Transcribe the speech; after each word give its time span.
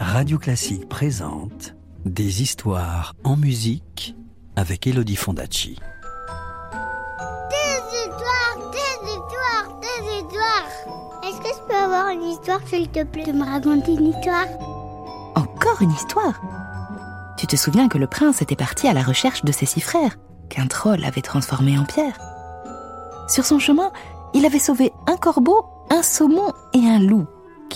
Radio 0.00 0.38
Classique 0.38 0.88
présente 0.88 1.74
Des 2.04 2.42
histoires 2.42 3.14
en 3.24 3.36
musique 3.36 4.16
avec 4.56 4.86
Elodie 4.86 5.16
Fondacci. 5.16 5.78
Des 7.50 7.98
histoires, 7.98 8.70
des 8.72 9.08
histoires, 9.08 9.80
des 9.80 10.16
histoires. 10.16 10.68
Est-ce 11.24 11.38
que 11.38 11.48
je 11.48 11.68
peux 11.68 11.74
avoir 11.76 12.08
une 12.08 12.22
histoire, 12.22 12.60
s'il 12.66 12.88
te 12.88 13.04
plaît, 13.04 13.24
de 13.24 13.32
me 13.32 13.44
raconter 13.44 13.92
une 13.92 14.06
histoire? 14.08 14.46
Encore 15.34 15.80
une 15.80 15.92
histoire? 15.92 16.40
Tu 17.36 17.46
te 17.46 17.56
souviens 17.56 17.88
que 17.88 17.98
le 17.98 18.06
prince 18.06 18.42
était 18.42 18.56
parti 18.56 18.88
à 18.88 18.92
la 18.92 19.02
recherche 19.02 19.44
de 19.44 19.52
ses 19.52 19.66
six 19.66 19.80
frères, 19.80 20.16
qu'un 20.48 20.66
troll 20.66 21.04
avait 21.04 21.22
transformés 21.22 21.78
en 21.78 21.84
pierre? 21.84 22.18
Sur 23.28 23.44
son 23.44 23.58
chemin, 23.58 23.92
il 24.34 24.44
avait 24.44 24.58
sauvé 24.58 24.92
un 25.06 25.16
corbeau, 25.16 25.64
un 25.90 26.02
saumon 26.02 26.52
et 26.74 26.86
un 26.88 26.98
loup, 26.98 27.26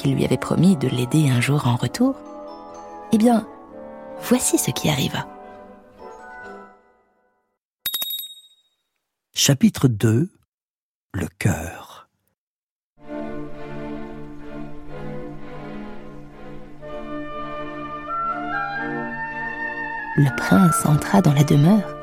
qui 0.02 0.08
lui 0.08 0.24
avaient 0.24 0.36
promis 0.36 0.76
de 0.76 0.88
l'aider 0.88 1.30
un 1.30 1.40
jour 1.40 1.68
en 1.68 1.76
retour. 1.76 2.16
Eh 3.12 3.18
bien, 3.18 3.46
voici 4.20 4.58
ce 4.58 4.72
qui 4.72 4.88
arriva. 4.88 5.28
Chapitre 9.32 9.86
2 9.86 10.28
Le 11.14 11.26
cœur 11.38 12.08
Le 20.16 20.36
prince 20.36 20.84
entra 20.84 21.22
dans 21.22 21.32
la 21.32 21.44
demeure 21.44 21.94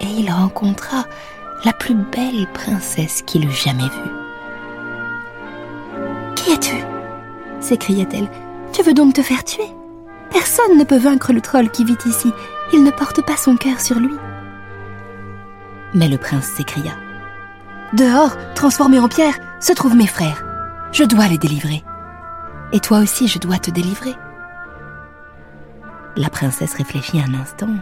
et 0.00 0.06
il 0.06 0.30
rencontra 0.30 1.04
la 1.66 1.74
plus 1.74 1.94
belle 1.94 2.46
princesse 2.54 3.22
qu'il 3.22 3.44
eût 3.44 3.52
jamais 3.52 3.88
vue. 3.88 4.10
Qui 6.34 6.52
es-tu? 6.52 7.01
S'écria-t-elle. 7.62 8.28
Tu 8.72 8.82
veux 8.82 8.94
donc 8.94 9.14
te 9.14 9.22
faire 9.22 9.44
tuer? 9.44 9.68
Personne 10.30 10.78
ne 10.78 10.84
peut 10.84 10.98
vaincre 10.98 11.32
le 11.32 11.40
troll 11.40 11.70
qui 11.70 11.84
vit 11.84 11.98
ici. 12.06 12.32
Il 12.72 12.84
ne 12.84 12.90
porte 12.90 13.24
pas 13.24 13.36
son 13.36 13.56
cœur 13.56 13.80
sur 13.80 13.98
lui. 13.98 14.14
Mais 15.94 16.08
le 16.08 16.16
prince 16.16 16.46
s'écria. 16.46 16.92
Dehors, 17.92 18.36
transformé 18.54 18.98
en 18.98 19.08
pierre, 19.08 19.38
se 19.60 19.72
trouvent 19.72 19.96
mes 19.96 20.06
frères. 20.06 20.42
Je 20.92 21.04
dois 21.04 21.28
les 21.28 21.38
délivrer. 21.38 21.84
Et 22.72 22.80
toi 22.80 23.00
aussi, 23.00 23.28
je 23.28 23.38
dois 23.38 23.58
te 23.58 23.70
délivrer. 23.70 24.14
La 26.16 26.30
princesse 26.30 26.74
réfléchit 26.74 27.20
un 27.20 27.34
instant, 27.34 27.74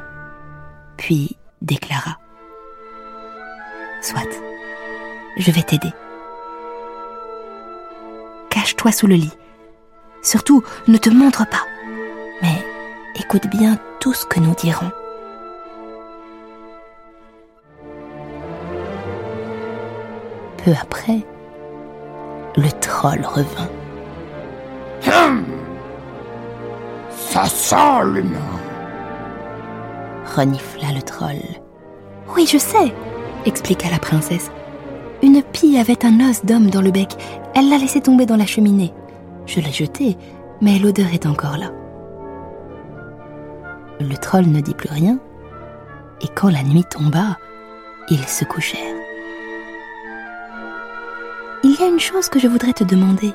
puis 0.97 1.37
déclara. 1.63 2.19
Soit, 4.03 4.41
je 5.37 5.51
vais 5.51 5.63
t'aider. 5.63 5.93
Cache-toi 8.51 8.93
sous 8.93 9.07
le 9.07 9.15
lit. 9.15 9.33
Surtout, 10.23 10.63
ne 10.89 10.99
te 10.99 11.11
montre 11.11 11.47
pas. 11.47 11.65
Mais 12.43 12.65
écoute 13.17 13.47
bien 13.49 13.79
tout 14.01 14.13
ce 14.13 14.27
que 14.27 14.41
nous 14.41 14.55
dirons. 14.55 14.91
Peu 20.65 20.73
après, 20.81 21.21
le 22.57 22.71
troll 22.81 23.25
revint. 23.25 23.71
Hum 25.07 25.45
Ça 27.11 27.47
sent 27.47 28.05
l'humain 28.05 28.61
renifla 30.37 30.93
le 30.95 31.03
troll. 31.03 31.43
Oui, 32.37 32.47
je 32.51 32.59
sais, 32.59 32.93
expliqua 33.45 33.91
la 33.91 33.99
princesse. 33.99 34.51
Une 35.23 35.43
pie 35.43 35.77
avait 35.79 36.05
un 36.05 36.31
os 36.31 36.45
d'homme 36.45 36.71
dans 36.71 36.81
le 36.81 36.91
bec. 36.91 37.11
Elle 37.55 37.69
l'a 37.69 37.79
laissé 37.79 38.01
tomber 38.01 38.27
dans 38.27 38.37
la 38.37 38.47
cheminée. 38.47 38.93
Je 39.51 39.59
l'ai 39.59 39.73
jeté, 39.73 40.17
mais 40.61 40.79
l'odeur 40.79 41.13
est 41.13 41.27
encore 41.27 41.57
là. 41.57 41.73
Le 43.99 44.17
troll 44.17 44.47
ne 44.47 44.61
dit 44.61 44.75
plus 44.75 44.89
rien, 44.89 45.19
et 46.21 46.29
quand 46.29 46.51
la 46.51 46.63
nuit 46.63 46.85
tomba, 46.89 47.37
ils 48.11 48.29
se 48.29 48.45
couchèrent. 48.45 48.95
Il 51.65 51.75
y 51.75 51.83
a 51.83 51.89
une 51.89 51.99
chose 51.99 52.29
que 52.29 52.39
je 52.39 52.47
voudrais 52.47 52.73
te 52.75 52.85
demander, 52.85 53.33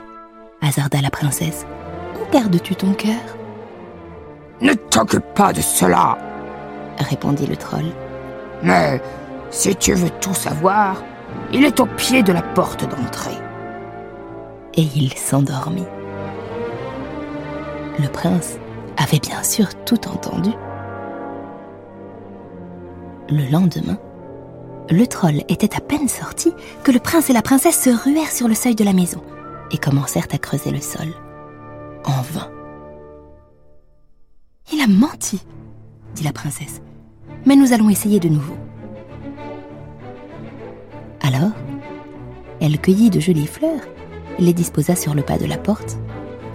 hasarda 0.62 1.02
la 1.02 1.10
princesse. 1.10 1.66
Où 2.16 2.32
gardes-tu 2.32 2.78
ton 2.78 2.94
cœur? 2.94 3.36
Ne 4.62 4.74
t'occupe 4.74 5.34
pas 5.34 5.52
de 5.52 5.60
cela 5.60 6.18
répondit 6.98 7.46
le 7.46 7.58
troll. 7.58 7.92
Mais 8.64 9.02
si 9.50 9.76
tu 9.76 9.94
veux 9.94 10.12
tout 10.22 10.34
savoir, 10.34 11.04
il 11.52 11.66
est 11.66 11.82
au 11.82 11.86
pied 11.86 12.24
de 12.24 12.32
la 12.32 12.42
porte 12.42 12.90
d'entrée. 12.90 13.38
Et 14.76 14.88
il 14.96 15.14
s'endormit. 15.14 15.86
Le 17.98 18.10
prince 18.10 18.58
avait 18.98 19.20
bien 19.20 19.42
sûr 19.42 19.68
tout 19.86 20.08
entendu. 20.08 20.52
Le 23.30 23.50
lendemain, 23.50 23.98
le 24.90 25.08
troll 25.08 25.44
était 25.48 25.76
à 25.76 25.80
peine 25.80 26.10
sorti 26.10 26.54
que 26.84 26.92
le 26.92 27.00
prince 27.00 27.30
et 27.30 27.34
la 27.34 27.42
princesse 27.42 27.82
se 27.82 27.90
ruèrent 27.90 28.32
sur 28.32 28.48
le 28.48 28.54
seuil 28.54 28.76
de 28.76 28.84
la 28.84 28.94
maison 28.94 29.22
et 29.72 29.78
commencèrent 29.78 30.28
à 30.32 30.38
creuser 30.38 30.72
le 30.72 30.82
sol. 30.82 31.08
En 32.04 32.22
vain. 32.22 32.52
Il 34.74 34.82
a 34.82 34.88
menti, 34.88 35.42
dit 36.16 36.24
la 36.24 36.34
princesse. 36.34 36.82
Mais 37.46 37.56
nous 37.56 37.72
allons 37.72 37.90
essayer 37.90 38.20
de 38.20 38.30
nouveau. 38.30 38.58
Alors, 41.22 41.52
elle 42.60 42.80
cueillit 42.80 43.10
de 43.10 43.20
jolies 43.20 43.48
fleurs, 43.48 43.82
les 44.38 44.54
disposa 44.54 44.96
sur 44.96 45.16
le 45.16 45.24
pas 45.24 45.38
de 45.38 45.46
la 45.46 45.58
porte, 45.58 45.98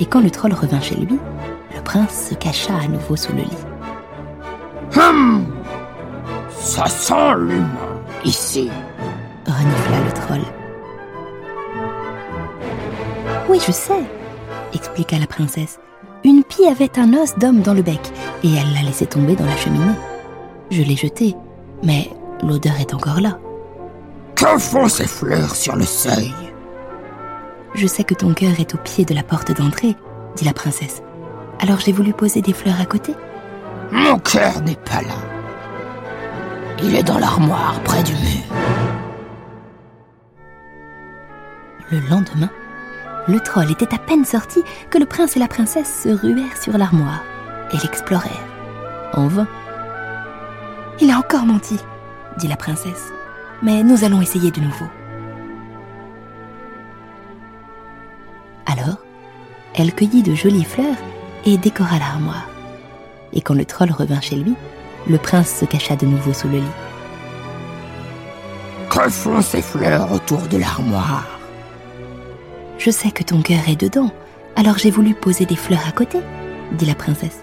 et 0.00 0.06
quand 0.06 0.20
le 0.20 0.30
troll 0.30 0.54
revint 0.54 0.80
chez 0.80 0.96
lui, 0.96 1.18
le 1.74 1.82
prince 1.82 2.28
se 2.30 2.34
cacha 2.34 2.74
à 2.74 2.88
nouveau 2.88 3.16
sous 3.16 3.32
le 3.32 3.42
lit. 3.42 3.66
Hum 4.96 5.46
Ça 6.58 6.86
sent 6.86 7.34
l'humain, 7.38 7.68
ici 8.24 8.70
renifla 9.46 9.98
le 10.04 10.12
troll. 10.12 10.40
Oui, 13.48 13.58
je 13.66 13.72
sais, 13.72 14.02
expliqua 14.72 15.18
la 15.18 15.26
princesse. 15.26 15.78
Une 16.24 16.44
pie 16.44 16.66
avait 16.66 16.98
un 16.98 17.14
os 17.14 17.36
d'homme 17.38 17.60
dans 17.60 17.74
le 17.74 17.82
bec, 17.82 18.00
et 18.44 18.54
elle 18.54 18.72
l'a 18.74 18.82
laissé 18.82 19.06
tomber 19.06 19.34
dans 19.34 19.46
la 19.46 19.56
cheminée. 19.56 19.94
Je 20.70 20.82
l'ai 20.82 20.96
jeté, 20.96 21.34
mais 21.82 22.10
l'odeur 22.42 22.78
est 22.78 22.94
encore 22.94 23.20
là. 23.20 23.38
Que 24.36 24.58
font 24.58 24.88
ces 24.88 25.06
fleurs 25.06 25.54
sur 25.54 25.76
le 25.76 25.84
seuil? 25.84 26.32
Je 27.74 27.86
sais 27.86 28.04
que 28.04 28.14
ton 28.14 28.34
cœur 28.34 28.58
est 28.58 28.74
au 28.74 28.78
pied 28.78 29.04
de 29.04 29.14
la 29.14 29.22
porte 29.22 29.52
d'entrée, 29.56 29.96
dit 30.36 30.44
la 30.44 30.52
princesse. 30.52 31.02
Alors 31.60 31.78
j'ai 31.78 31.92
voulu 31.92 32.12
poser 32.12 32.42
des 32.42 32.52
fleurs 32.52 32.80
à 32.80 32.86
côté. 32.86 33.14
Mon 33.92 34.18
cœur 34.18 34.60
n'est 34.62 34.76
pas 34.76 35.02
là. 35.02 35.14
Il 36.82 36.94
est 36.94 37.02
dans 37.02 37.18
l'armoire 37.18 37.80
près 37.84 38.02
du 38.02 38.12
mur. 38.12 38.42
Le 41.90 41.98
lendemain, 42.08 42.50
le 43.28 43.40
troll 43.40 43.70
était 43.70 43.94
à 43.94 43.98
peine 43.98 44.24
sorti 44.24 44.60
que 44.90 44.98
le 44.98 45.06
prince 45.06 45.36
et 45.36 45.40
la 45.40 45.48
princesse 45.48 46.02
se 46.04 46.08
ruèrent 46.08 46.60
sur 46.60 46.76
l'armoire 46.78 47.22
et 47.72 47.76
l'explorèrent. 47.78 48.46
En 49.12 49.26
vain. 49.26 49.46
Il 51.00 51.10
a 51.10 51.18
encore 51.18 51.46
menti, 51.46 51.78
dit 52.38 52.48
la 52.48 52.56
princesse. 52.56 53.12
Mais 53.62 53.82
nous 53.82 54.04
allons 54.04 54.22
essayer 54.22 54.50
de 54.50 54.60
nouveau. 54.60 54.86
Elle 59.80 59.94
cueillit 59.94 60.22
de 60.22 60.34
jolies 60.34 60.64
fleurs 60.64 60.96
et 61.46 61.56
décora 61.56 61.98
l'armoire. 61.98 62.48
Et 63.32 63.40
quand 63.40 63.54
le 63.54 63.64
troll 63.64 63.90
revint 63.90 64.20
chez 64.20 64.36
lui, 64.36 64.54
le 65.08 65.16
prince 65.16 65.56
se 65.60 65.64
cacha 65.64 65.96
de 65.96 66.06
nouveau 66.06 66.32
sous 66.32 66.48
le 66.48 66.58
lit. 66.58 66.76
Que 68.90 69.08
font 69.08 69.40
ces 69.40 69.62
fleurs 69.62 70.12
autour 70.12 70.42
de 70.42 70.58
l'armoire 70.58 71.38
Je 72.78 72.90
sais 72.90 73.10
que 73.10 73.22
ton 73.22 73.40
cœur 73.40 73.68
est 73.68 73.80
dedans, 73.80 74.10
alors 74.56 74.76
j'ai 74.76 74.90
voulu 74.90 75.14
poser 75.14 75.46
des 75.46 75.56
fleurs 75.56 75.86
à 75.88 75.92
côté, 75.92 76.18
dit 76.72 76.86
la 76.86 76.94
princesse. 76.94 77.42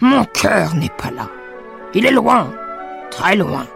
Mon 0.00 0.24
cœur 0.24 0.74
n'est 0.74 0.92
pas 0.98 1.10
là. 1.10 1.28
Il 1.94 2.04
est 2.04 2.12
loin, 2.12 2.52
très 3.10 3.36
loin, 3.36 3.66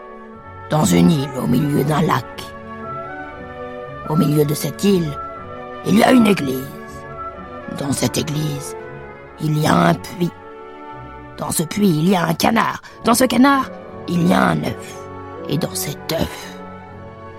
dans 0.71 0.85
une 0.85 1.11
île 1.11 1.31
au 1.43 1.47
milieu 1.47 1.85
d'un 1.85 2.03
lac. 2.03 2.25
Au 4.11 4.17
milieu 4.17 4.45
de 4.45 4.55
cette 4.55 4.85
île, 4.85 5.11
il 5.87 5.99
y 5.99 6.03
a 6.03 6.13
une 6.13 6.27
église. 6.27 6.65
Dans 7.79 7.93
cette 7.93 8.19
église, 8.19 8.77
il 9.41 9.59
y 9.59 9.67
a 9.67 9.75
un 9.75 9.95
puits. 9.95 10.31
Dans 11.37 11.51
ce 11.51 11.63
puits, 11.63 11.89
il 11.89 12.09
y 12.09 12.17
a 12.17 12.25
un 12.25 12.35
canard. 12.35 12.81
Dans 13.05 13.15
ce 13.15 13.25
canard, 13.25 13.71
il 14.09 14.27
y 14.29 14.33
a 14.33 14.41
un 14.41 14.63
œuf. 14.63 14.97
Et 15.49 15.59
dans 15.59 15.75
cet 15.75 16.13
œuf, 16.13 16.57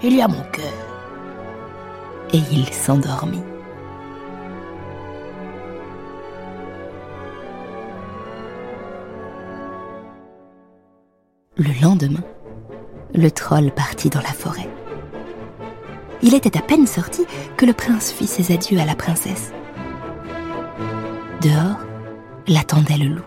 il 0.03 0.15
y 0.15 0.21
a 0.21 0.27
mon 0.27 0.43
cœur. 0.51 0.65
Et 2.33 2.41
il 2.51 2.71
s'endormit. 2.71 3.41
Le 11.57 11.81
lendemain, 11.81 12.23
le 13.13 13.31
troll 13.31 13.71
partit 13.71 14.09
dans 14.09 14.19
la 14.19 14.33
forêt. 14.33 14.69
Il 16.27 16.33
était 16.33 16.57
à 16.57 16.61
peine 16.63 16.87
sorti 16.87 17.23
que 17.55 17.67
le 17.67 17.73
prince 17.73 18.11
fit 18.11 18.25
ses 18.25 18.51
adieux 18.51 18.79
à 18.79 18.85
la 18.85 18.95
princesse. 18.95 19.51
Dehors, 21.39 21.77
l'attendait 22.47 22.97
le 22.97 23.09
loup. 23.09 23.25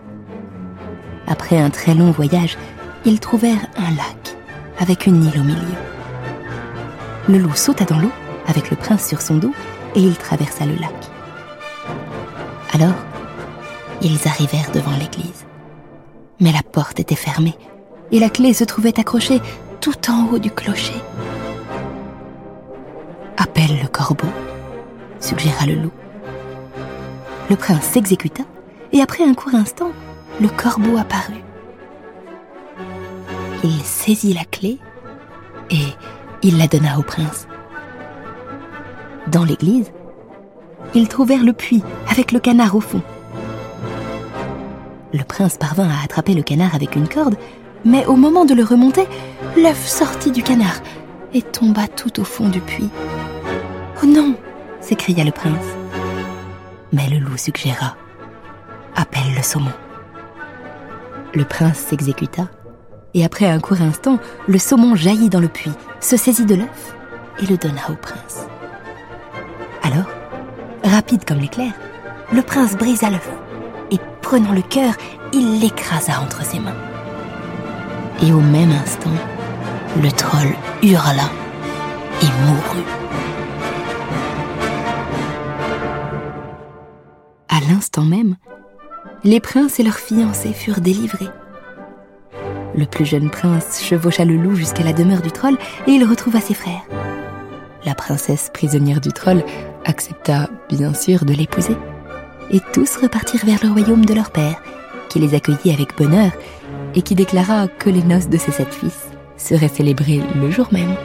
Après 1.25 1.57
un 1.57 1.69
très 1.69 1.95
long 1.95 2.11
voyage, 2.11 2.57
ils 3.05 3.21
trouvèrent 3.21 3.67
un 3.77 3.91
lac 3.91 4.35
avec 4.79 5.07
une 5.07 5.23
île 5.23 5.39
au 5.39 5.43
milieu. 5.45 5.77
Le 7.29 7.37
loup 7.37 7.55
sauta 7.55 7.85
dans 7.85 7.99
l'eau 7.99 8.11
avec 8.47 8.69
le 8.69 8.75
prince 8.75 9.07
sur 9.07 9.21
son 9.21 9.37
dos 9.37 9.53
et 9.95 10.01
il 10.01 10.17
traversa 10.17 10.65
le 10.65 10.75
lac. 10.75 10.91
Alors, 12.73 12.99
ils 14.01 14.27
arrivèrent 14.27 14.71
devant 14.73 14.97
l'église. 14.97 15.45
Mais 16.41 16.51
la 16.51 16.63
porte 16.63 16.99
était 16.99 17.15
fermée 17.15 17.55
et 18.11 18.19
la 18.19 18.29
clé 18.29 18.53
se 18.53 18.65
trouvait 18.65 18.99
accrochée 18.99 19.39
tout 19.79 20.11
en 20.11 20.27
haut 20.29 20.39
du 20.39 20.51
clocher. 20.51 21.01
Suggéra 25.19 25.65
le 25.65 25.75
loup. 25.75 25.91
Le 27.49 27.55
prince 27.55 27.83
s'exécuta 27.83 28.43
et 28.91 29.01
après 29.01 29.23
un 29.23 29.33
court 29.33 29.53
instant, 29.53 29.91
le 30.41 30.47
corbeau 30.47 30.97
apparut. 30.97 31.43
Il 33.63 33.81
saisit 33.83 34.33
la 34.33 34.45
clé 34.45 34.79
et 35.69 35.85
il 36.41 36.57
la 36.57 36.67
donna 36.67 36.97
au 36.97 37.03
prince. 37.03 37.47
Dans 39.27 39.43
l'église, 39.43 39.91
ils 40.95 41.07
trouvèrent 41.07 41.43
le 41.43 41.53
puits 41.53 41.83
avec 42.09 42.31
le 42.31 42.39
canard 42.39 42.75
au 42.75 42.81
fond. 42.81 43.01
Le 45.13 45.23
prince 45.23 45.57
parvint 45.57 45.89
à 45.89 46.03
attraper 46.03 46.33
le 46.33 46.41
canard 46.41 46.73
avec 46.73 46.95
une 46.95 47.07
corde, 47.07 47.35
mais 47.85 48.05
au 48.05 48.15
moment 48.15 48.45
de 48.45 48.53
le 48.53 48.63
remonter, 48.63 49.07
l'œuf 49.57 49.87
sortit 49.87 50.31
du 50.31 50.41
canard 50.41 50.79
et 51.33 51.41
tomba 51.41 51.87
tout 51.87 52.19
au 52.19 52.23
fond 52.23 52.47
du 52.47 52.59
puits. 52.59 52.89
Oh 54.01 54.05
non 54.05 54.35
s'écria 54.81 55.23
le 55.23 55.31
prince. 55.31 55.65
Mais 56.93 57.09
le 57.09 57.19
loup 57.19 57.37
suggéra 57.37 57.95
Appelle 58.95 59.35
le 59.35 59.41
saumon. 59.41 59.71
Le 61.33 61.43
prince 61.43 61.77
s'exécuta, 61.77 62.47
et 63.13 63.23
après 63.23 63.45
un 63.45 63.59
court 63.59 63.81
instant, 63.81 64.19
le 64.47 64.57
saumon 64.57 64.95
jaillit 64.95 65.29
dans 65.29 65.39
le 65.39 65.47
puits, 65.47 65.71
se 65.99 66.17
saisit 66.17 66.45
de 66.45 66.55
l'œuf 66.55 66.95
et 67.41 67.45
le 67.45 67.57
donna 67.57 67.81
au 67.89 67.95
prince. 67.95 68.47
Alors, 69.83 70.09
rapide 70.83 71.25
comme 71.25 71.39
l'éclair, 71.39 71.73
le 72.31 72.41
prince 72.41 72.75
brisa 72.75 73.09
l'œuf 73.09 73.29
et 73.91 73.99
prenant 74.21 74.53
le 74.53 74.61
cœur, 74.61 74.93
il 75.33 75.59
l'écrasa 75.59 76.21
entre 76.21 76.43
ses 76.43 76.59
mains. 76.59 76.75
Et 78.21 78.31
au 78.31 78.41
même 78.41 78.71
instant, 78.71 79.09
le 80.01 80.11
troll 80.11 80.53
hurla 80.81 81.29
et 82.21 82.45
mourut. 82.45 82.98
L'instant 87.69 88.03
même, 88.03 88.35
les 89.23 89.39
princes 89.39 89.79
et 89.79 89.83
leurs 89.83 89.99
fiancés 89.99 90.53
furent 90.53 90.81
délivrés. 90.81 91.29
Le 92.75 92.85
plus 92.85 93.05
jeune 93.05 93.29
prince 93.29 93.83
chevaucha 93.83 94.25
le 94.25 94.35
loup 94.35 94.55
jusqu'à 94.55 94.83
la 94.83 94.93
demeure 94.93 95.21
du 95.21 95.31
troll 95.31 95.57
et 95.87 95.91
il 95.91 96.03
retrouva 96.03 96.41
ses 96.41 96.53
frères. 96.53 96.85
La 97.85 97.95
princesse 97.95 98.49
prisonnière 98.53 99.01
du 99.01 99.09
troll 99.09 99.43
accepta 99.85 100.49
bien 100.67 100.93
sûr 100.93 101.25
de 101.25 101.33
l'épouser. 101.33 101.75
Et 102.51 102.59
tous 102.73 102.97
repartirent 102.97 103.45
vers 103.45 103.63
le 103.63 103.71
royaume 103.71 104.05
de 104.05 104.13
leur 104.13 104.31
père, 104.31 104.61
qui 105.07 105.19
les 105.19 105.35
accueillit 105.35 105.71
avec 105.71 105.95
bonheur 105.95 106.31
et 106.95 107.01
qui 107.03 107.15
déclara 107.15 107.67
que 107.67 107.89
les 107.89 108.03
noces 108.03 108.29
de 108.29 108.37
ses 108.37 108.51
sept 108.51 108.73
fils 108.73 109.09
seraient 109.37 109.67
célébrées 109.67 110.21
le 110.35 110.49
jour 110.49 110.67
même. 110.71 110.95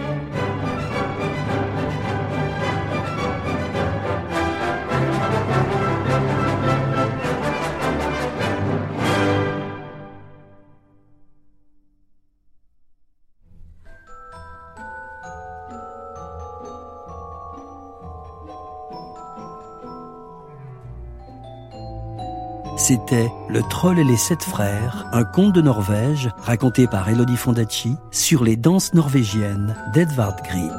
C'était 22.87 23.33
Le 23.49 23.63
Troll 23.63 23.99
et 23.99 24.05
les 24.05 24.19
Sept 24.19 24.43
Frères, 24.43 25.07
un 25.11 25.25
conte 25.25 25.55
de 25.55 25.63
Norvège 25.63 26.29
raconté 26.37 26.87
par 26.87 27.09
Elodie 27.09 27.39
Fondacci 27.39 27.97
sur 28.11 28.45
les 28.45 28.57
danses 28.57 28.93
norvégiennes 28.93 29.75
d'Edvard 29.95 30.37
Grieg, 30.43 30.71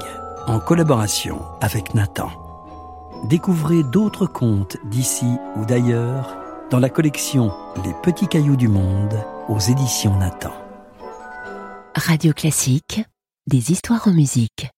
en 0.45 0.59
collaboration 0.59 1.41
avec 1.61 1.95
Nathan. 1.95 2.29
Découvrez 3.27 3.81
d'autres 3.81 4.27
contes 4.27 4.77
d'ici 4.85 5.25
ou 5.55 5.65
d'ailleurs 5.65 6.37
dans 6.69 6.77
la 6.77 6.89
collection 6.89 7.51
Les 7.83 7.95
Petits 8.03 8.27
Cailloux 8.27 8.55
du 8.55 8.67
Monde 8.67 9.19
aux 9.49 9.57
éditions 9.57 10.15
Nathan. 10.15 10.53
Radio 11.95 12.33
Classique, 12.33 13.03
des 13.47 13.71
histoires 13.71 14.07
en 14.07 14.13
musique. 14.13 14.74